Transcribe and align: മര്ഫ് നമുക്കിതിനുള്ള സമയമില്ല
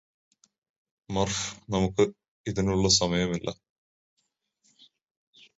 മര്ഫ് 1.09 1.43
നമുക്കിതിനുള്ള 1.71 2.87
സമയമില്ല 2.99 3.47